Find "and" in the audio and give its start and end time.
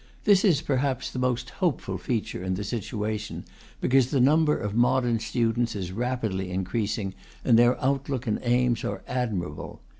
7.45-7.53, 8.25-8.39